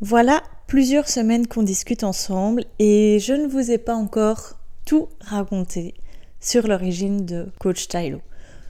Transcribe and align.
Voilà 0.00 0.44
plusieurs 0.68 1.08
semaines 1.08 1.48
qu'on 1.48 1.64
discute 1.64 2.04
ensemble 2.04 2.64
et 2.78 3.18
je 3.18 3.32
ne 3.32 3.48
vous 3.48 3.72
ai 3.72 3.78
pas 3.78 3.96
encore 3.96 4.60
tout 4.86 5.08
raconté 5.20 5.94
sur 6.38 6.68
l'origine 6.68 7.26
de 7.26 7.48
Coach 7.58 7.88
Tylo. 7.88 8.20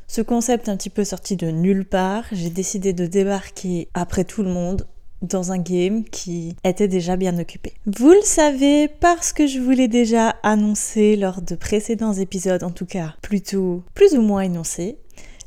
Ce 0.06 0.22
concept 0.22 0.71
un 0.71 0.77
petit 0.79 0.88
peu 0.88 1.04
sorti 1.04 1.37
de 1.37 1.51
nulle 1.51 1.85
part, 1.85 2.25
j'ai 2.33 2.49
décidé 2.49 2.95
de 2.95 3.04
débarquer 3.04 3.88
après 3.93 4.25
tout 4.25 4.43
le 4.43 4.49
monde 4.49 4.87
dans 5.21 5.53
un 5.53 5.59
game 5.59 6.04
qui 6.04 6.56
était 6.64 6.88
déjà 6.88 7.17
bien 7.17 7.38
occupé. 7.38 7.74
Vous 7.85 8.13
le 8.13 8.22
savez 8.22 8.88
parce 8.88 9.35
que 9.35 9.47
je 9.47 9.58
vous 9.58 9.72
l'ai 9.72 9.88
déjà 9.88 10.31
annoncé 10.42 11.15
lors 11.15 11.42
de 11.42 11.56
précédents 11.56 12.15
épisodes, 12.15 12.63
en 12.63 12.71
tout 12.71 12.87
cas 12.87 13.17
plutôt 13.21 13.83
plus 13.92 14.15
ou 14.15 14.22
moins 14.22 14.40
énoncé. 14.40 14.97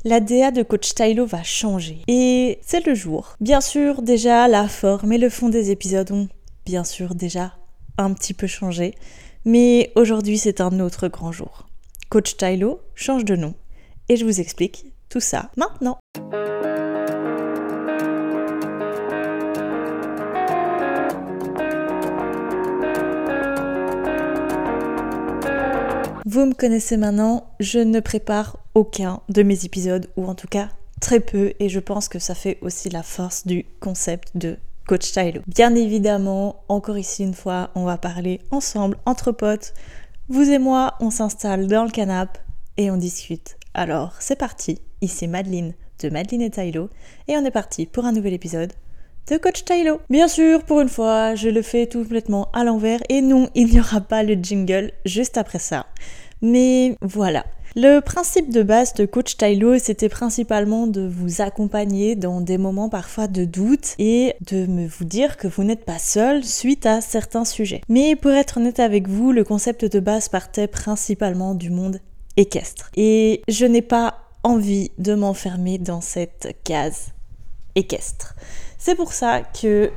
La 0.04 0.18
DA 0.18 0.50
de 0.50 0.64
Coach 0.64 0.94
Tylo 0.94 1.26
va 1.26 1.44
changer. 1.44 2.02
Et 2.08 2.58
c'est 2.60 2.84
le 2.84 2.92
jour. 2.92 3.36
Bien 3.40 3.60
sûr, 3.60 4.02
déjà, 4.02 4.48
la 4.48 4.66
forme 4.66 5.12
et 5.12 5.18
le 5.18 5.28
fond 5.28 5.48
des 5.48 5.70
épisodes 5.70 6.10
ont 6.10 6.28
bien 6.66 6.82
sûr 6.82 7.14
déjà 7.14 7.52
un 7.98 8.12
petit 8.12 8.34
peu 8.34 8.48
changé. 8.48 8.96
Mais 9.44 9.92
aujourd'hui, 9.94 10.38
c'est 10.38 10.60
un 10.60 10.80
autre 10.80 11.06
grand 11.06 11.30
jour. 11.30 11.68
Coach 12.10 12.36
Tylo 12.36 12.80
change 12.96 13.24
de 13.24 13.36
nom. 13.36 13.54
Et 14.08 14.16
je 14.16 14.24
vous 14.24 14.40
explique 14.40 14.86
tout 15.08 15.20
ça 15.20 15.52
maintenant. 15.56 15.98
Vous 26.24 26.46
me 26.46 26.54
connaissez 26.54 26.96
maintenant, 26.96 27.54
je 27.60 27.78
ne 27.78 28.00
prépare 28.00 28.56
aucun 28.74 29.20
de 29.28 29.42
mes 29.42 29.64
épisodes, 29.64 30.08
ou 30.16 30.26
en 30.26 30.34
tout 30.34 30.48
cas 30.48 30.68
très 31.00 31.20
peu, 31.20 31.52
et 31.58 31.68
je 31.68 31.80
pense 31.80 32.08
que 32.08 32.18
ça 32.18 32.34
fait 32.34 32.58
aussi 32.60 32.88
la 32.88 33.02
force 33.02 33.46
du 33.46 33.66
concept 33.80 34.36
de 34.36 34.56
Coach 34.86 35.12
Tylo. 35.12 35.42
Bien 35.46 35.74
évidemment, 35.74 36.62
encore 36.68 36.98
ici 36.98 37.24
une 37.24 37.34
fois, 37.34 37.70
on 37.74 37.84
va 37.84 37.98
parler 37.98 38.40
ensemble, 38.50 38.96
entre 39.06 39.32
potes. 39.32 39.74
Vous 40.28 40.50
et 40.50 40.58
moi, 40.58 40.94
on 41.00 41.10
s'installe 41.10 41.66
dans 41.66 41.84
le 41.84 41.90
canapé 41.90 42.40
et 42.76 42.90
on 42.90 42.96
discute. 42.96 43.56
Alors, 43.74 44.14
c'est 44.20 44.36
parti. 44.36 44.80
Ici 45.00 45.26
Madeline 45.26 45.74
de 46.00 46.10
Madeline 46.10 46.42
et 46.42 46.50
Tylo, 46.50 46.88
et 47.28 47.36
on 47.36 47.44
est 47.44 47.50
parti 47.50 47.86
pour 47.86 48.04
un 48.04 48.12
nouvel 48.12 48.32
épisode 48.32 48.72
de 49.30 49.36
Coach 49.36 49.64
Tylo. 49.64 50.00
Bien 50.10 50.26
sûr, 50.26 50.64
pour 50.64 50.80
une 50.80 50.88
fois, 50.88 51.36
je 51.36 51.48
le 51.48 51.62
fais 51.62 51.86
tout 51.86 52.02
complètement 52.02 52.48
à 52.52 52.64
l'envers, 52.64 53.00
et 53.08 53.20
non, 53.20 53.48
il 53.54 53.68
n'y 53.68 53.80
aura 53.80 54.00
pas 54.00 54.22
le 54.22 54.34
jingle 54.34 54.92
juste 55.04 55.38
après 55.38 55.60
ça. 55.60 55.86
Mais 56.42 56.96
voilà. 57.00 57.46
Le 57.74 58.00
principe 58.00 58.50
de 58.50 58.62
base 58.62 58.92
de 58.92 59.06
Coach 59.06 59.38
Tylo, 59.38 59.78
c'était 59.78 60.10
principalement 60.10 60.86
de 60.86 61.08
vous 61.08 61.40
accompagner 61.40 62.16
dans 62.16 62.42
des 62.42 62.58
moments 62.58 62.90
parfois 62.90 63.28
de 63.28 63.46
doute 63.46 63.94
et 63.98 64.34
de 64.42 64.66
me 64.66 64.86
vous 64.86 65.06
dire 65.06 65.38
que 65.38 65.48
vous 65.48 65.64
n'êtes 65.64 65.86
pas 65.86 65.98
seul 65.98 66.44
suite 66.44 66.84
à 66.84 67.00
certains 67.00 67.46
sujets. 67.46 67.80
Mais 67.88 68.14
pour 68.14 68.32
être 68.32 68.58
honnête 68.58 68.78
avec 68.78 69.08
vous, 69.08 69.32
le 69.32 69.42
concept 69.42 69.86
de 69.86 70.00
base 70.00 70.28
partait 70.28 70.66
principalement 70.66 71.54
du 71.54 71.70
monde 71.70 72.00
équestre. 72.36 72.90
Et 72.94 73.40
je 73.48 73.64
n'ai 73.64 73.80
pas 73.80 74.18
envie 74.42 74.90
de 74.98 75.14
m'enfermer 75.14 75.78
dans 75.78 76.02
cette 76.02 76.54
case 76.64 77.12
équestre. 77.74 78.34
C'est 78.76 78.96
pour 78.96 79.14
ça 79.14 79.40
que 79.40 79.90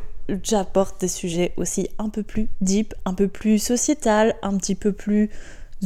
j'apporte 0.43 1.01
des 1.01 1.07
sujets 1.09 1.53
aussi 1.57 1.89
un 1.97 2.09
peu 2.09 2.23
plus 2.23 2.47
deep, 2.61 2.93
un 3.03 3.13
peu 3.13 3.27
plus 3.27 3.59
sociétal, 3.59 4.35
un 4.43 4.55
petit 4.57 4.75
peu 4.75 4.93
plus 4.93 5.29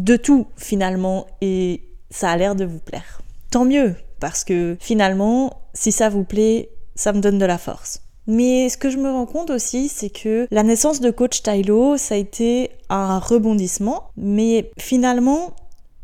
de 0.02 0.16
tout 0.16 0.48
finalement 0.56 1.28
et 1.42 1.84
ça 2.10 2.32
a 2.32 2.38
l'air 2.38 2.56
de 2.56 2.66
vous 2.66 2.80
plaire. 2.80 3.22
Tant 3.52 3.66
mieux, 3.66 3.96
parce 4.20 4.44
que 4.44 4.78
finalement, 4.80 5.62
si 5.74 5.92
ça 5.92 6.10
vous 6.10 6.24
plaît, 6.24 6.70
ça 6.96 7.14
me 7.14 7.22
donne 7.22 7.38
de 7.38 7.46
la 7.46 7.58
force. 7.58 8.02
Mais 8.28 8.70
ce 8.70 8.78
que 8.78 8.90
je 8.90 8.98
me 8.98 9.10
rends 9.10 9.26
compte 9.26 9.50
aussi, 9.50 9.90
c'est 9.90 10.12
que 10.12 10.48
la 10.52 10.62
naissance 10.64 11.00
de 11.00 11.10
coach 11.10 11.42
Tylo, 11.42 11.98
ça 11.98 12.14
a 12.14 12.18
été 12.18 12.70
un 12.90 13.18
rebondissement, 13.18 14.12
mais 14.18 14.72
finalement, 14.78 15.56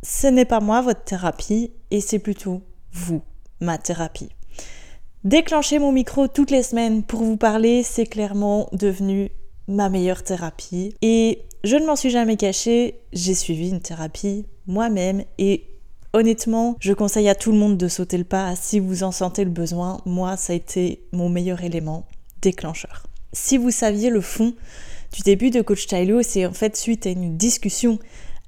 ce 0.01 0.27
n'est 0.27 0.45
pas 0.45 0.59
moi 0.59 0.81
votre 0.81 1.03
thérapie, 1.03 1.71
et 1.91 2.01
c'est 2.01 2.19
plutôt 2.19 2.61
vous, 2.91 3.21
ma 3.59 3.77
thérapie. 3.77 4.29
Déclencher 5.23 5.79
mon 5.79 5.91
micro 5.91 6.27
toutes 6.27 6.51
les 6.51 6.63
semaines 6.63 7.03
pour 7.03 7.21
vous 7.21 7.37
parler, 7.37 7.83
c'est 7.83 8.05
clairement 8.05 8.69
devenu 8.71 9.29
ma 9.67 9.89
meilleure 9.89 10.23
thérapie. 10.23 10.95
Et 11.01 11.43
je 11.65 11.75
ne 11.77 11.85
m'en 11.85 11.95
suis 11.95 12.11
jamais 12.11 12.37
cachée, 12.37 12.99
j'ai 13.11 13.33
suivi 13.33 13.69
une 13.69 13.81
thérapie 13.81 14.45
moi-même 14.67 15.23
et 15.39 15.65
honnêtement, 16.13 16.75
je 16.79 16.93
conseille 16.93 17.27
à 17.27 17.33
tout 17.33 17.51
le 17.51 17.57
monde 17.57 17.75
de 17.75 17.87
sauter 17.87 18.19
le 18.19 18.23
pas 18.23 18.55
si 18.55 18.79
vous 18.79 19.01
en 19.01 19.11
sentez 19.11 19.43
le 19.43 19.49
besoin. 19.49 19.99
Moi, 20.05 20.37
ça 20.37 20.53
a 20.53 20.55
été 20.55 21.01
mon 21.11 21.27
meilleur 21.27 21.63
élément 21.63 22.07
déclencheur. 22.41 23.07
Si 23.33 23.57
vous 23.57 23.71
saviez 23.71 24.11
le 24.11 24.21
fond 24.21 24.53
du 25.11 25.23
début 25.23 25.49
de 25.49 25.61
Coach 25.61 25.87
Tylo, 25.87 26.21
c'est 26.21 26.45
en 26.45 26.53
fait 26.53 26.77
suite 26.77 27.07
à 27.07 27.09
une 27.09 27.35
discussion 27.35 27.97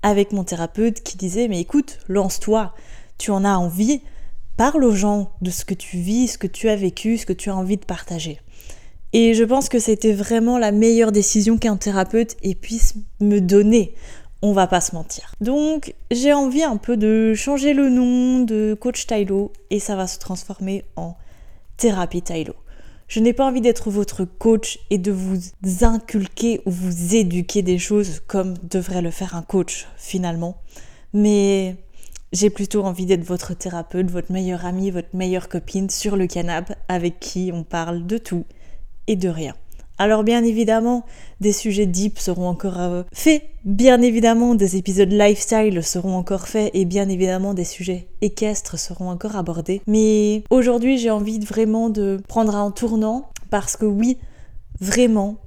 avec 0.03 0.31
mon 0.31 0.43
thérapeute 0.43 1.01
qui 1.01 1.17
disait 1.17 1.47
mais 1.47 1.59
écoute, 1.59 1.97
lance-toi, 2.07 2.75
tu 3.17 3.31
en 3.31 3.43
as 3.43 3.57
envie, 3.57 4.01
parle 4.57 4.83
aux 4.83 4.95
gens 4.95 5.31
de 5.41 5.49
ce 5.49 5.65
que 5.65 5.73
tu 5.73 5.97
vis, 5.97 6.27
ce 6.27 6.37
que 6.37 6.45
tu 6.45 6.69
as 6.69 6.75
vécu, 6.75 7.17
ce 7.17 7.25
que 7.25 7.33
tu 7.33 7.49
as 7.49 7.55
envie 7.55 7.77
de 7.77 7.85
partager. 7.85 8.39
Et 9.19 9.33
je 9.33 9.43
pense 9.43 9.67
que 9.67 9.79
c'était 9.79 10.13
vraiment 10.13 10.59
la 10.59 10.71
meilleure 10.71 11.11
décision 11.11 11.57
qu'un 11.57 11.75
thérapeute 11.75 12.37
puisse 12.61 12.93
me 13.19 13.39
donner. 13.39 13.95
On 14.43 14.53
va 14.53 14.67
pas 14.67 14.79
se 14.79 14.93
mentir. 14.93 15.33
Donc 15.41 15.95
j'ai 16.11 16.33
envie 16.33 16.61
un 16.61 16.77
peu 16.77 16.97
de 16.97 17.33
changer 17.33 17.73
le 17.73 17.89
nom 17.89 18.41
de 18.43 18.77
coach 18.79 19.07
Tylo 19.07 19.51
et 19.71 19.79
ça 19.79 19.95
va 19.95 20.05
se 20.05 20.19
transformer 20.19 20.85
en 20.97 21.15
thérapie 21.77 22.21
Tylo. 22.21 22.53
Je 23.07 23.19
n'ai 23.19 23.33
pas 23.33 23.47
envie 23.47 23.59
d'être 23.61 23.89
votre 23.89 24.23
coach 24.23 24.77
et 24.91 24.99
de 24.99 25.11
vous 25.11 25.39
inculquer 25.81 26.61
ou 26.67 26.69
vous 26.69 27.15
éduquer 27.15 27.63
des 27.63 27.79
choses 27.79 28.21
comme 28.27 28.53
devrait 28.69 29.01
le 29.01 29.09
faire 29.09 29.35
un 29.35 29.41
coach 29.41 29.87
finalement. 29.97 30.57
Mais 31.13 31.75
j'ai 32.33 32.51
plutôt 32.51 32.83
envie 32.83 33.07
d'être 33.07 33.25
votre 33.25 33.55
thérapeute, 33.55 34.11
votre 34.11 34.31
meilleur 34.31 34.63
ami, 34.63 34.91
votre 34.91 35.15
meilleure 35.15 35.49
copine 35.49 35.89
sur 35.89 36.17
le 36.17 36.27
canapé 36.27 36.75
avec 36.87 37.19
qui 37.19 37.49
on 37.51 37.63
parle 37.63 38.05
de 38.05 38.19
tout 38.19 38.45
et 39.07 39.15
de 39.15 39.29
rien. 39.29 39.55
Alors 39.99 40.23
bien 40.23 40.43
évidemment, 40.43 41.05
des 41.41 41.51
sujets 41.51 41.87
deep 41.87 42.19
seront 42.19 42.47
encore 42.47 42.79
euh, 42.79 43.03
faits, 43.13 43.43
bien 43.65 44.01
évidemment 44.01 44.53
des 44.53 44.77
épisodes 44.77 45.11
lifestyle 45.11 45.83
seront 45.83 46.15
encore 46.15 46.47
faits 46.47 46.69
et 46.75 46.85
bien 46.85 47.09
évidemment 47.09 47.55
des 47.55 47.63
sujets 47.63 48.07
équestres 48.21 48.77
seront 48.77 49.09
encore 49.09 49.35
abordés. 49.35 49.81
Mais 49.87 50.43
aujourd'hui 50.51 50.99
j'ai 50.99 51.09
envie 51.09 51.39
vraiment 51.39 51.89
de 51.89 52.21
prendre 52.27 52.55
un 52.55 52.69
tournant 52.69 53.31
parce 53.49 53.75
que 53.75 53.85
oui, 53.85 54.17
vraiment, 54.79 55.37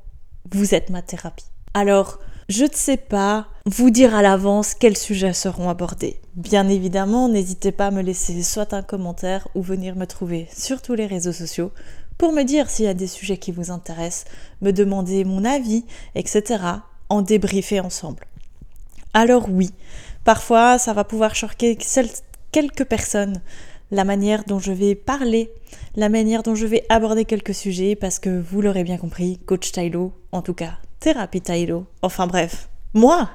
vous 0.51 0.75
êtes 0.75 0.91
ma 0.91 1.03
thérapie. 1.03 1.47
Alors, 1.75 2.19
je 2.49 2.65
ne 2.65 2.71
sais 2.73 2.97
pas 2.97 3.47
vous 3.65 3.91
dire 3.91 4.17
à 4.17 4.23
l'avance 4.23 4.75
quels 4.75 4.97
sujets 4.97 5.33
seront 5.33 5.69
abordés. 5.69 6.21
Bien 6.35 6.69
évidemment, 6.69 7.29
n'hésitez 7.29 7.71
pas 7.71 7.89
à 7.89 7.91
me 7.93 8.03
laisser 8.03 8.43
soit 8.43 8.75
un 8.75 8.83
commentaire 8.83 9.47
ou 9.55 9.63
venir 9.63 9.95
me 9.95 10.07
trouver 10.07 10.49
sur 10.53 10.83
tous 10.83 10.95
les 10.95 11.07
réseaux 11.07 11.33
sociaux 11.33 11.71
pour 12.21 12.33
me 12.35 12.43
dire 12.43 12.69
s'il 12.69 12.85
y 12.85 12.89
a 12.89 12.93
des 12.93 13.07
sujets 13.07 13.39
qui 13.39 13.51
vous 13.51 13.71
intéressent, 13.71 14.27
me 14.61 14.73
demander 14.73 15.25
mon 15.25 15.43
avis, 15.43 15.87
etc. 16.15 16.63
En 17.09 17.23
débriefer 17.23 17.81
ensemble. 17.81 18.27
Alors 19.15 19.49
oui, 19.49 19.71
parfois 20.23 20.77
ça 20.77 20.93
va 20.93 21.05
pouvoir 21.05 21.35
choquer 21.35 21.79
quelques 22.53 22.85
personnes, 22.85 23.41
la 23.91 24.05
manière 24.05 24.45
dont 24.45 24.59
je 24.59 24.71
vais 24.71 24.95
parler, 24.95 25.51
la 25.97 26.11
manière 26.11 26.43
dont 26.43 26.55
je 26.55 26.67
vais 26.67 26.85
aborder 26.91 27.25
quelques 27.25 27.55
sujets, 27.55 27.97
parce 27.97 28.19
que 28.19 28.29
vous 28.29 28.61
l'aurez 28.61 28.85
bien 28.85 28.99
compris, 28.99 29.39
coach 29.47 29.73
Tylo, 29.73 30.13
en 30.31 30.43
tout 30.43 30.53
cas 30.53 30.75
thérapie 30.99 31.41
Tylo, 31.41 31.87
enfin 32.03 32.27
bref, 32.27 32.69
moi, 32.93 33.31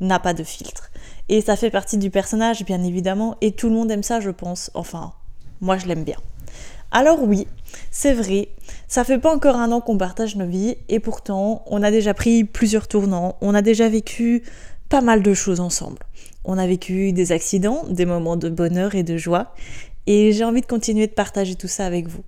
n'a 0.00 0.18
pas 0.18 0.32
de 0.32 0.44
filtre. 0.44 0.90
Et 1.28 1.42
ça 1.42 1.56
fait 1.56 1.70
partie 1.70 1.98
du 1.98 2.08
personnage, 2.08 2.64
bien 2.64 2.82
évidemment, 2.82 3.36
et 3.42 3.52
tout 3.52 3.68
le 3.68 3.74
monde 3.74 3.90
aime 3.90 4.02
ça, 4.02 4.20
je 4.20 4.30
pense. 4.30 4.70
Enfin, 4.72 5.12
moi 5.60 5.76
je 5.76 5.84
l'aime 5.84 6.04
bien. 6.04 6.16
Alors 6.90 7.22
oui, 7.22 7.46
c'est 7.90 8.14
vrai, 8.14 8.48
ça 8.86 9.04
fait 9.04 9.18
pas 9.18 9.34
encore 9.34 9.56
un 9.56 9.72
an 9.72 9.80
qu'on 9.80 9.98
partage 9.98 10.36
nos 10.36 10.46
vies 10.46 10.76
et 10.88 11.00
pourtant 11.00 11.62
on 11.66 11.82
a 11.82 11.90
déjà 11.90 12.14
pris 12.14 12.44
plusieurs 12.44 12.88
tournants, 12.88 13.36
on 13.40 13.54
a 13.54 13.62
déjà 13.62 13.88
vécu 13.88 14.42
pas 14.88 15.02
mal 15.02 15.22
de 15.22 15.34
choses 15.34 15.60
ensemble. 15.60 15.98
On 16.44 16.56
a 16.56 16.66
vécu 16.66 17.12
des 17.12 17.32
accidents, 17.32 17.84
des 17.90 18.06
moments 18.06 18.36
de 18.36 18.48
bonheur 18.48 18.94
et 18.94 19.02
de 19.02 19.18
joie 19.18 19.54
et 20.06 20.32
j'ai 20.32 20.44
envie 20.44 20.62
de 20.62 20.66
continuer 20.66 21.06
de 21.06 21.12
partager 21.12 21.54
tout 21.54 21.68
ça 21.68 21.84
avec 21.84 22.08
vous. 22.08 22.24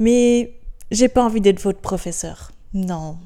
Mais 0.00 0.54
j'ai 0.90 1.08
pas 1.08 1.22
envie 1.22 1.40
d'être 1.40 1.60
votre 1.60 1.80
professeur. 1.80 2.50
Non, 2.74 3.16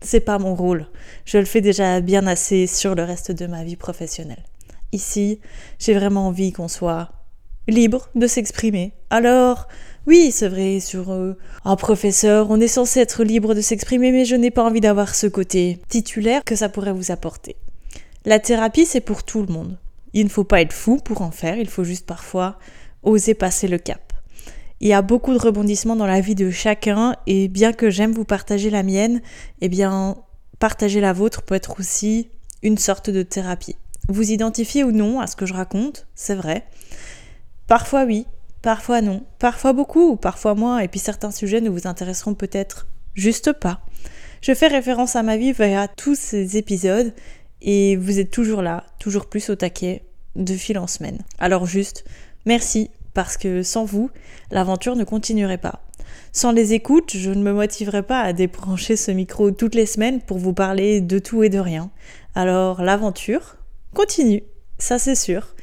c'est 0.00 0.20
pas 0.20 0.38
mon 0.38 0.54
rôle. 0.54 0.86
Je 1.24 1.38
le 1.38 1.44
fais 1.44 1.60
déjà 1.60 2.00
bien 2.00 2.26
assez 2.28 2.68
sur 2.68 2.94
le 2.94 3.02
reste 3.02 3.32
de 3.32 3.46
ma 3.46 3.64
vie 3.64 3.76
professionnelle. 3.76 4.44
Ici, 4.92 5.40
j'ai 5.78 5.94
vraiment 5.94 6.28
envie 6.28 6.52
qu'on 6.52 6.68
soit 6.68 7.10
libre 7.68 8.08
de 8.14 8.26
s'exprimer. 8.26 8.92
Alors, 9.10 9.68
oui, 10.06 10.32
c'est 10.32 10.48
vrai, 10.48 10.80
sur 10.80 11.12
euh, 11.12 11.34
un 11.64 11.76
professeur, 11.76 12.50
on 12.50 12.60
est 12.60 12.68
censé 12.68 13.00
être 13.00 13.22
libre 13.22 13.54
de 13.54 13.60
s'exprimer, 13.60 14.10
mais 14.10 14.24
je 14.24 14.34
n'ai 14.34 14.50
pas 14.50 14.64
envie 14.64 14.80
d'avoir 14.80 15.14
ce 15.14 15.28
côté 15.28 15.78
titulaire 15.88 16.42
que 16.44 16.56
ça 16.56 16.68
pourrait 16.68 16.92
vous 16.92 17.12
apporter. 17.12 17.56
La 18.24 18.40
thérapie, 18.40 18.84
c'est 18.84 19.00
pour 19.00 19.22
tout 19.22 19.42
le 19.42 19.52
monde. 19.52 19.78
Il 20.12 20.24
ne 20.24 20.30
faut 20.30 20.44
pas 20.44 20.60
être 20.60 20.72
fou 20.72 20.96
pour 20.96 21.22
en 21.22 21.30
faire, 21.30 21.56
il 21.56 21.68
faut 21.68 21.84
juste 21.84 22.06
parfois 22.06 22.58
oser 23.02 23.34
passer 23.34 23.68
le 23.68 23.78
cap. 23.78 24.12
Il 24.80 24.88
y 24.88 24.92
a 24.92 25.02
beaucoup 25.02 25.32
de 25.32 25.38
rebondissements 25.38 25.94
dans 25.94 26.06
la 26.06 26.20
vie 26.20 26.34
de 26.34 26.50
chacun 26.50 27.14
et 27.28 27.46
bien 27.46 27.72
que 27.72 27.88
j'aime 27.88 28.12
vous 28.12 28.24
partager 28.24 28.70
la 28.70 28.82
mienne, 28.82 29.22
eh 29.60 29.68
bien 29.68 30.16
partager 30.58 31.00
la 31.00 31.12
vôtre 31.12 31.42
peut 31.42 31.54
être 31.54 31.78
aussi 31.78 32.30
une 32.62 32.78
sorte 32.78 33.08
de 33.08 33.22
thérapie. 33.22 33.76
Vous 34.08 34.32
identifiez 34.32 34.82
ou 34.82 34.90
non 34.90 35.20
à 35.20 35.28
ce 35.28 35.36
que 35.36 35.46
je 35.46 35.54
raconte, 35.54 36.08
c'est 36.16 36.34
vrai. 36.34 36.66
Parfois 37.68 38.04
oui, 38.04 38.26
parfois 38.62 39.02
non, 39.02 39.24
parfois 39.38 39.72
beaucoup 39.72 40.12
ou 40.12 40.16
parfois 40.16 40.54
moins, 40.54 40.78
et 40.78 40.88
puis 40.88 41.00
certains 41.00 41.30
sujets 41.30 41.60
ne 41.60 41.70
vous 41.70 41.86
intéresseront 41.86 42.34
peut-être 42.34 42.86
juste 43.14 43.52
pas. 43.52 43.80
Je 44.40 44.54
fais 44.54 44.68
référence 44.68 45.16
à 45.16 45.22
ma 45.22 45.36
vie 45.36 45.52
via 45.52 45.88
tous 45.88 46.16
ces 46.16 46.56
épisodes 46.56 47.12
et 47.60 47.96
vous 47.96 48.18
êtes 48.18 48.30
toujours 48.30 48.62
là, 48.62 48.84
toujours 48.98 49.26
plus 49.26 49.50
au 49.50 49.54
taquet, 49.54 50.04
de 50.36 50.54
fil 50.54 50.78
en 50.78 50.86
semaine. 50.86 51.18
Alors 51.38 51.66
juste, 51.66 52.04
merci, 52.46 52.90
parce 53.14 53.36
que 53.36 53.62
sans 53.62 53.84
vous, 53.84 54.10
l'aventure 54.50 54.96
ne 54.96 55.04
continuerait 55.04 55.58
pas. 55.58 55.82
Sans 56.32 56.50
les 56.50 56.72
écoutes, 56.72 57.12
je 57.14 57.30
ne 57.30 57.42
me 57.42 57.52
motiverais 57.52 58.02
pas 58.02 58.20
à 58.20 58.32
débrancher 58.32 58.96
ce 58.96 59.10
micro 59.10 59.50
toutes 59.50 59.74
les 59.74 59.86
semaines 59.86 60.20
pour 60.20 60.38
vous 60.38 60.54
parler 60.54 61.00
de 61.00 61.18
tout 61.18 61.42
et 61.42 61.50
de 61.50 61.58
rien. 61.58 61.90
Alors 62.34 62.82
l'aventure 62.82 63.56
continue, 63.94 64.42
ça 64.78 64.98
c'est 64.98 65.14
sûr. 65.14 65.54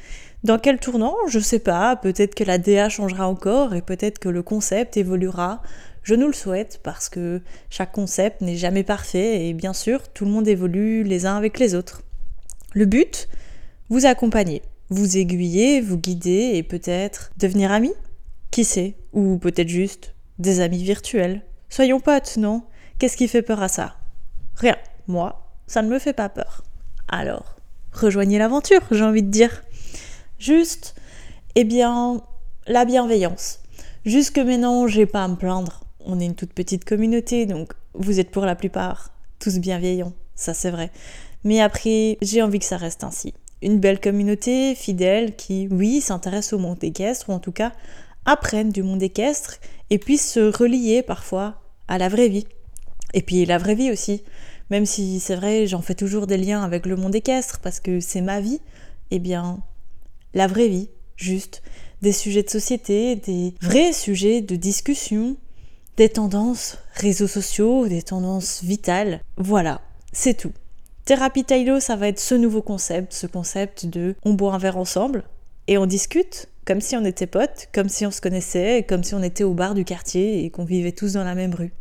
Dans 0.42 0.58
quel 0.58 0.78
tournant 0.78 1.16
Je 1.28 1.38
sais 1.38 1.58
pas, 1.58 1.96
peut-être 1.96 2.34
que 2.34 2.44
la 2.44 2.56
DA 2.56 2.88
changera 2.88 3.28
encore 3.28 3.74
et 3.74 3.82
peut-être 3.82 4.18
que 4.18 4.30
le 4.30 4.42
concept 4.42 4.96
évoluera. 4.96 5.60
Je 6.02 6.14
nous 6.14 6.26
le 6.26 6.32
souhaite 6.32 6.80
parce 6.82 7.10
que 7.10 7.42
chaque 7.68 7.92
concept 7.92 8.40
n'est 8.40 8.56
jamais 8.56 8.82
parfait 8.82 9.46
et 9.46 9.52
bien 9.52 9.74
sûr, 9.74 10.08
tout 10.08 10.24
le 10.24 10.30
monde 10.30 10.48
évolue 10.48 11.02
les 11.02 11.26
uns 11.26 11.36
avec 11.36 11.58
les 11.58 11.74
autres. 11.74 12.02
Le 12.72 12.86
but 12.86 13.28
Vous 13.90 14.06
accompagner, 14.06 14.62
vous 14.88 15.18
aiguiller, 15.18 15.82
vous 15.82 15.98
guider 15.98 16.52
et 16.54 16.62
peut-être 16.62 17.32
devenir 17.36 17.70
amis 17.70 17.92
Qui 18.50 18.64
sait 18.64 18.94
Ou 19.12 19.36
peut-être 19.36 19.68
juste 19.68 20.14
des 20.38 20.60
amis 20.60 20.82
virtuels. 20.82 21.42
Soyons 21.68 22.00
potes, 22.00 22.38
non? 22.38 22.62
Qu'est-ce 22.98 23.18
qui 23.18 23.28
fait 23.28 23.42
peur 23.42 23.62
à 23.62 23.68
ça? 23.68 23.96
Rien. 24.56 24.76
Moi, 25.06 25.46
ça 25.66 25.82
ne 25.82 25.88
me 25.88 25.98
fait 25.98 26.14
pas 26.14 26.30
peur. 26.30 26.64
Alors, 27.08 27.56
rejoignez 27.92 28.38
l'aventure, 28.38 28.80
j'ai 28.90 29.04
envie 29.04 29.22
de 29.22 29.28
dire. 29.28 29.62
Juste, 30.40 30.94
eh 31.54 31.64
bien, 31.64 32.22
la 32.66 32.86
bienveillance. 32.86 33.58
Jusque 34.06 34.38
maintenant, 34.38 34.86
j'ai 34.86 35.04
pas 35.04 35.22
à 35.22 35.28
me 35.28 35.36
plaindre. 35.36 35.84
On 36.00 36.18
est 36.18 36.24
une 36.24 36.34
toute 36.34 36.54
petite 36.54 36.86
communauté, 36.86 37.44
donc 37.44 37.74
vous 37.92 38.20
êtes 38.20 38.30
pour 38.30 38.46
la 38.46 38.54
plupart 38.54 39.12
tous 39.38 39.58
bienveillants, 39.58 40.14
ça 40.34 40.54
c'est 40.54 40.70
vrai. 40.70 40.90
Mais 41.44 41.60
après, 41.60 42.16
j'ai 42.22 42.40
envie 42.40 42.58
que 42.58 42.64
ça 42.64 42.78
reste 42.78 43.04
ainsi. 43.04 43.34
Une 43.60 43.80
belle 43.80 44.00
communauté 44.00 44.74
fidèle 44.74 45.36
qui, 45.36 45.68
oui, 45.70 46.00
s'intéresse 46.00 46.54
au 46.54 46.58
monde 46.58 46.82
équestre, 46.82 47.28
ou 47.28 47.32
en 47.34 47.38
tout 47.38 47.52
cas 47.52 47.74
apprennent 48.24 48.72
du 48.72 48.82
monde 48.82 49.02
équestre, 49.02 49.58
et 49.90 49.98
puissent 49.98 50.32
se 50.32 50.40
relier 50.40 51.02
parfois 51.02 51.60
à 51.86 51.98
la 51.98 52.08
vraie 52.08 52.30
vie. 52.30 52.46
Et 53.12 53.20
puis 53.20 53.44
la 53.44 53.58
vraie 53.58 53.74
vie 53.74 53.90
aussi, 53.90 54.22
même 54.70 54.86
si 54.86 55.20
c'est 55.20 55.36
vrai, 55.36 55.66
j'en 55.66 55.82
fais 55.82 55.94
toujours 55.94 56.26
des 56.26 56.38
liens 56.38 56.62
avec 56.62 56.86
le 56.86 56.96
monde 56.96 57.14
équestre, 57.14 57.60
parce 57.60 57.78
que 57.78 58.00
c'est 58.00 58.22
ma 58.22 58.40
vie, 58.40 58.62
eh 59.10 59.18
bien, 59.18 59.58
la 60.34 60.46
vraie 60.46 60.68
vie, 60.68 60.88
juste, 61.16 61.62
des 62.02 62.12
sujets 62.12 62.42
de 62.42 62.50
société, 62.50 63.16
des 63.16 63.54
vrais 63.60 63.92
sujets 63.92 64.40
de 64.40 64.56
discussion, 64.56 65.36
des 65.96 66.08
tendances 66.08 66.78
réseaux 66.94 67.26
sociaux, 67.26 67.86
des 67.86 68.02
tendances 68.02 68.62
vitales. 68.62 69.20
Voilà, 69.36 69.80
c'est 70.12 70.34
tout. 70.34 70.52
Thérapie 71.04 71.44
Tailo, 71.44 71.80
ça 71.80 71.96
va 71.96 72.08
être 72.08 72.20
ce 72.20 72.34
nouveau 72.34 72.62
concept, 72.62 73.12
ce 73.12 73.26
concept 73.26 73.86
de 73.86 74.14
on 74.24 74.34
boit 74.34 74.54
un 74.54 74.58
verre 74.58 74.76
ensemble 74.76 75.24
et 75.66 75.76
on 75.76 75.86
discute 75.86 76.48
comme 76.66 76.80
si 76.80 76.94
on 76.96 77.04
était 77.04 77.26
potes, 77.26 77.68
comme 77.72 77.88
si 77.88 78.06
on 78.06 78.10
se 78.10 78.20
connaissait, 78.20 78.84
comme 78.88 79.02
si 79.02 79.14
on 79.14 79.22
était 79.22 79.44
au 79.44 79.54
bar 79.54 79.74
du 79.74 79.84
quartier 79.84 80.44
et 80.44 80.50
qu'on 80.50 80.64
vivait 80.64 80.92
tous 80.92 81.14
dans 81.14 81.24
la 81.24 81.34
même 81.34 81.54
rue. 81.54 81.72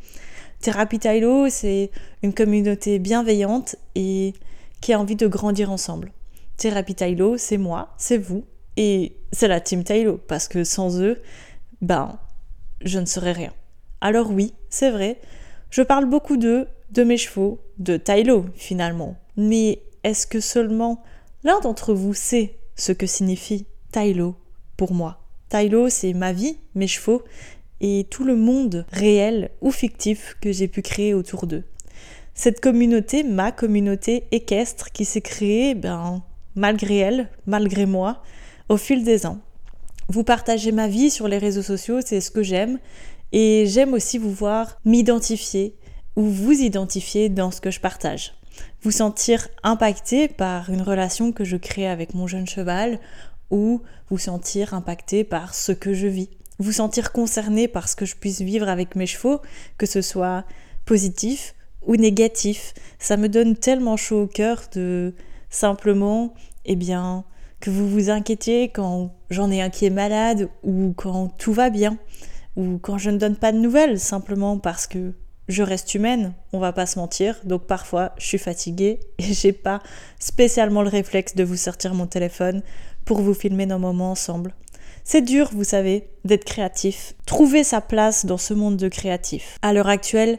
Thérapie 0.62 1.00
Tailo, 1.00 1.48
c'est 1.50 1.92
une 2.24 2.34
communauté 2.34 3.00
bienveillante 3.00 3.76
et 3.96 4.34
qui 4.82 4.94
a 4.94 5.00
envie 5.00 5.16
de 5.16 5.28
grandir 5.28 5.72
ensemble. 5.72 6.12
Thérapie 6.60 6.94
Tailo, 6.94 7.38
c'est 7.38 7.58
moi, 7.58 7.96
c'est 7.98 8.18
vous, 8.18 8.44
et 8.76 9.16
c'est 9.32 9.48
la 9.48 9.62
team 9.62 9.86
Tailo, 9.86 10.18
parce 10.28 10.50
que 10.50 10.66
sans 10.66 11.02
eux, 11.02 11.22
ben, 11.82 12.20
je 12.82 13.00
ne 13.00 13.06
serais 13.06 13.32
rien. 13.32 13.54
Alors 14.02 14.30
oui, 14.30 14.54
c'est 14.70 14.92
vrai, 14.92 15.22
je 15.70 15.82
parle 15.82 16.06
beaucoup 16.06 16.36
d'eux, 16.36 16.68
de 16.92 17.04
mes 17.04 17.16
chevaux, 17.16 17.62
de 17.78 17.96
Tailo 17.96 18.46
finalement. 18.56 19.16
Mais 19.38 19.84
est-ce 20.04 20.28
que 20.28 20.42
seulement 20.42 21.02
l'un 21.46 21.62
d'entre 21.62 21.94
vous 21.94 22.14
sait 22.14 22.58
ce 22.76 22.92
que 22.92 23.08
signifie 23.08 23.66
Tailo 23.94 24.36
pour 24.76 24.92
moi? 24.92 25.22
Tailo, 25.48 25.88
c'est 25.88 26.12
ma 26.12 26.34
vie, 26.34 26.58
mes 26.76 26.88
chevaux 26.88 27.24
et 27.80 28.06
tout 28.10 28.26
le 28.26 28.36
monde 28.36 28.86
réel 28.92 29.52
ou 29.62 29.72
fictif 29.72 30.36
que 30.42 30.52
j'ai 30.52 30.68
pu 30.68 30.82
créer 30.82 31.14
autour 31.14 31.48
d'eux. 31.48 31.64
Cette 32.34 32.60
communauté, 32.60 33.24
ma 33.24 33.54
communauté 33.54 34.26
équestre 34.32 34.92
qui 34.92 35.06
s'est 35.06 35.22
créée, 35.22 35.74
ben, 35.74 36.22
malgré 36.60 36.98
elle, 36.98 37.30
malgré 37.48 37.86
moi, 37.86 38.22
au 38.68 38.76
fil 38.76 39.04
des 39.04 39.26
ans. 39.26 39.40
Vous 40.10 40.24
partagez 40.24 40.72
ma 40.72 40.88
vie 40.88 41.10
sur 41.10 41.28
les 41.28 41.38
réseaux 41.38 41.62
sociaux, 41.62 42.02
c'est 42.06 42.20
ce 42.20 42.32
que 42.32 42.44
j'aime. 42.44 42.80
Et 43.32 43.66
j'aime 43.66 43.94
aussi 43.94 44.18
vous 44.18 44.34
voir 44.34 44.78
m'identifier 44.84 45.76
ou 46.16 46.24
vous 46.24 46.52
identifier 46.52 47.30
dans 47.30 47.52
ce 47.52 47.62
que 47.62 47.72
je 47.72 47.80
partage. 47.80 48.34
Vous 48.82 48.92
sentir 48.92 49.48
impacté 49.64 50.28
par 50.28 50.70
une 50.70 50.82
relation 50.82 51.32
que 51.32 51.46
je 51.46 51.56
crée 51.56 51.88
avec 51.88 52.14
mon 52.14 52.28
jeune 52.28 52.48
cheval 52.48 53.00
ou 53.52 53.82
vous 54.10 54.18
sentir 54.18 54.74
impacté 54.74 55.24
par 55.24 55.56
ce 55.56 55.72
que 55.72 55.94
je 55.94 56.08
vis. 56.08 56.30
Vous 56.58 56.74
sentir 56.74 57.14
concerné 57.14 57.70
par 57.70 57.88
ce 57.88 57.96
que 57.96 58.06
je 58.06 58.16
puisse 58.16 58.42
vivre 58.42 58.68
avec 58.68 58.96
mes 58.96 59.06
chevaux, 59.06 59.40
que 59.78 59.86
ce 59.86 60.02
soit 60.02 60.44
positif 60.86 61.56
ou 61.86 61.96
négatif. 61.96 62.74
Ça 62.98 63.16
me 63.16 63.30
donne 63.30 63.56
tellement 63.56 63.96
chaud 63.96 64.24
au 64.24 64.28
cœur 64.28 64.64
de 64.74 65.14
simplement, 65.50 66.34
eh 66.70 66.76
bien, 66.76 67.26
que 67.60 67.70
vous 67.70 67.90
vous 67.90 68.10
inquiétiez 68.10 68.70
quand 68.70 69.14
j'en 69.30 69.52
ai 69.52 69.62
un 69.62 69.70
qui 69.70 69.86
est 69.86 69.90
malade 69.90 70.50
ou 70.64 70.94
quand 70.96 71.30
tout 71.38 71.52
va 71.52 71.70
bien 71.70 71.98
ou 72.56 72.78
quand 72.82 72.98
je 72.98 73.10
ne 73.10 73.18
donne 73.18 73.36
pas 73.36 73.52
de 73.52 73.58
nouvelles 73.58 74.00
simplement 74.00 74.58
parce 74.60 74.88
que 74.88 75.14
je 75.48 75.64
reste 75.64 75.96
humaine, 75.96 76.34
on 76.54 76.60
va 76.60 76.72
pas 76.72 76.86
se 76.86 77.00
mentir, 77.00 77.42
donc 77.44 77.66
parfois 77.66 78.14
je 78.20 78.28
suis 78.28 78.38
fatiguée 78.38 79.00
et 79.18 79.34
j'ai 79.34 79.52
pas 79.52 79.82
spécialement 80.20 80.84
le 80.84 80.90
réflexe 80.90 81.36
de 81.36 81.44
vous 81.44 81.58
sortir 81.58 81.96
mon 81.96 82.06
téléphone 82.06 82.62
pour 83.04 83.20
vous 83.22 83.34
filmer 83.34 83.66
nos 83.66 83.80
moments 83.80 84.12
ensemble. 84.12 84.54
C'est 85.04 85.24
dur, 85.24 85.50
vous 85.52 85.64
savez, 85.64 86.12
d'être 86.24 86.46
créatif, 86.46 87.16
trouver 87.26 87.64
sa 87.64 87.82
place 87.82 88.28
dans 88.28 88.38
ce 88.38 88.54
monde 88.54 88.78
de 88.78 88.90
créatifs. 88.90 89.58
À 89.64 89.74
l'heure 89.74 89.88
actuelle, 89.88 90.38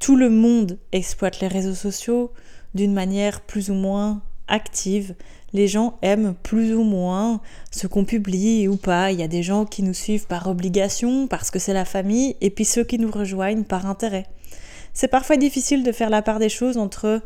tout 0.00 0.16
le 0.16 0.28
monde 0.28 0.78
exploite 0.90 1.40
les 1.40 1.46
réseaux 1.46 1.74
sociaux 1.74 2.32
d'une 2.74 2.92
manière 2.92 3.42
plus 3.42 3.70
ou 3.70 3.74
moins 3.74 4.22
active. 4.48 5.14
Les 5.52 5.68
gens 5.68 5.98
aiment 6.02 6.34
plus 6.42 6.74
ou 6.74 6.82
moins 6.82 7.40
ce 7.70 7.86
qu'on 7.86 8.04
publie 8.04 8.68
ou 8.68 8.76
pas. 8.76 9.12
Il 9.12 9.18
y 9.18 9.22
a 9.22 9.28
des 9.28 9.42
gens 9.42 9.64
qui 9.64 9.82
nous 9.82 9.94
suivent 9.94 10.26
par 10.26 10.46
obligation, 10.46 11.26
parce 11.26 11.50
que 11.50 11.58
c'est 11.58 11.72
la 11.72 11.84
famille, 11.84 12.36
et 12.40 12.50
puis 12.50 12.64
ceux 12.64 12.84
qui 12.84 12.98
nous 12.98 13.10
rejoignent 13.10 13.64
par 13.64 13.86
intérêt. 13.86 14.26
C'est 14.92 15.08
parfois 15.08 15.36
difficile 15.36 15.84
de 15.84 15.92
faire 15.92 16.10
la 16.10 16.22
part 16.22 16.38
des 16.38 16.48
choses 16.48 16.76
entre 16.76 17.22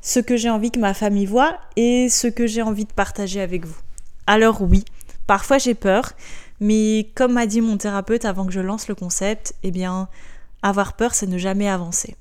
ce 0.00 0.18
que 0.18 0.36
j'ai 0.36 0.50
envie 0.50 0.70
que 0.70 0.80
ma 0.80 0.94
famille 0.94 1.26
voit 1.26 1.58
et 1.76 2.08
ce 2.08 2.26
que 2.26 2.46
j'ai 2.46 2.62
envie 2.62 2.84
de 2.84 2.92
partager 2.92 3.40
avec 3.40 3.64
vous. 3.64 3.78
Alors 4.26 4.62
oui, 4.62 4.84
parfois 5.26 5.58
j'ai 5.58 5.74
peur, 5.74 6.12
mais 6.60 7.10
comme 7.14 7.32
m'a 7.32 7.46
dit 7.46 7.60
mon 7.60 7.76
thérapeute 7.76 8.24
avant 8.24 8.46
que 8.46 8.52
je 8.52 8.60
lance 8.60 8.88
le 8.88 8.94
concept, 8.94 9.54
eh 9.62 9.70
bien, 9.70 10.08
avoir 10.62 10.94
peur, 10.94 11.14
c'est 11.14 11.26
ne 11.26 11.38
jamais 11.38 11.68
avancer. 11.68 12.16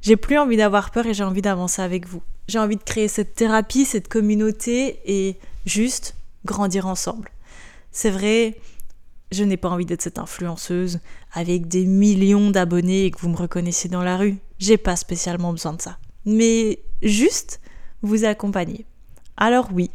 J'ai 0.00 0.16
plus 0.16 0.38
envie 0.38 0.56
d'avoir 0.56 0.90
peur 0.90 1.06
et 1.06 1.14
j'ai 1.14 1.24
envie 1.24 1.42
d'avancer 1.42 1.82
avec 1.82 2.06
vous. 2.06 2.22
J'ai 2.48 2.58
envie 2.58 2.76
de 2.76 2.82
créer 2.82 3.08
cette 3.08 3.34
thérapie, 3.34 3.84
cette 3.84 4.08
communauté 4.08 5.00
et 5.04 5.36
juste 5.66 6.14
grandir 6.46 6.86
ensemble. 6.86 7.30
C'est 7.92 8.10
vrai, 8.10 8.56
je 9.30 9.44
n'ai 9.44 9.58
pas 9.58 9.68
envie 9.68 9.84
d'être 9.84 10.00
cette 10.00 10.18
influenceuse 10.18 11.00
avec 11.34 11.68
des 11.68 11.84
millions 11.84 12.50
d'abonnés 12.50 13.04
et 13.04 13.10
que 13.10 13.20
vous 13.20 13.28
me 13.28 13.36
reconnaissiez 13.36 13.90
dans 13.90 14.02
la 14.02 14.16
rue. 14.16 14.38
J'ai 14.58 14.78
pas 14.78 14.96
spécialement 14.96 15.52
besoin 15.52 15.74
de 15.74 15.82
ça. 15.82 15.98
Mais 16.24 16.78
juste 17.02 17.60
vous 18.00 18.24
accompagner. 18.24 18.86
Alors 19.36 19.68
oui, 19.74 19.90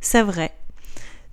c'est 0.00 0.22
vrai. 0.22 0.54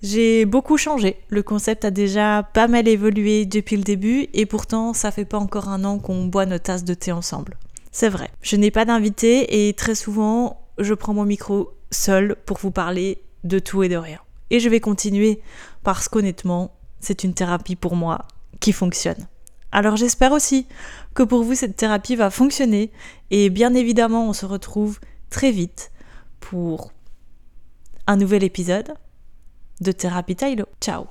J'ai 0.02 0.44
beaucoup 0.44 0.76
changé. 0.76 1.16
Le 1.28 1.42
concept 1.42 1.86
a 1.86 1.90
déjà 1.90 2.42
pas 2.42 2.68
mal 2.68 2.86
évolué 2.86 3.46
depuis 3.46 3.78
le 3.78 3.82
début 3.82 4.28
et 4.34 4.44
pourtant 4.44 4.92
ça 4.92 5.10
fait 5.10 5.24
pas 5.24 5.38
encore 5.38 5.70
un 5.70 5.84
an 5.84 5.98
qu'on 5.98 6.26
boit 6.26 6.44
nos 6.44 6.58
tasses 6.58 6.84
de 6.84 6.92
thé 6.92 7.12
ensemble. 7.12 7.56
C'est 7.92 8.10
vrai. 8.10 8.28
Je 8.42 8.56
n'ai 8.56 8.70
pas 8.70 8.84
d'invité 8.84 9.68
et 9.68 9.72
très 9.72 9.94
souvent 9.94 10.65
je 10.78 10.94
prends 10.94 11.14
mon 11.14 11.24
micro 11.24 11.72
seul 11.90 12.36
pour 12.46 12.58
vous 12.58 12.70
parler 12.70 13.22
de 13.44 13.58
tout 13.58 13.82
et 13.82 13.88
de 13.88 13.96
rien. 13.96 14.20
Et 14.50 14.60
je 14.60 14.68
vais 14.68 14.80
continuer 14.80 15.40
parce 15.82 16.08
qu'honnêtement, 16.08 16.72
c'est 17.00 17.24
une 17.24 17.34
thérapie 17.34 17.76
pour 17.76 17.96
moi 17.96 18.26
qui 18.60 18.72
fonctionne. 18.72 19.26
Alors 19.72 19.96
j'espère 19.96 20.32
aussi 20.32 20.66
que 21.14 21.22
pour 21.22 21.42
vous 21.42 21.54
cette 21.54 21.76
thérapie 21.76 22.16
va 22.16 22.30
fonctionner 22.30 22.90
et 23.30 23.50
bien 23.50 23.74
évidemment 23.74 24.28
on 24.28 24.32
se 24.32 24.46
retrouve 24.46 25.00
très 25.28 25.50
vite 25.50 25.90
pour 26.40 26.92
un 28.06 28.16
nouvel 28.16 28.44
épisode 28.44 28.94
de 29.80 29.92
Thérapie 29.92 30.36
Tailo. 30.36 30.66
Ciao 30.80 31.06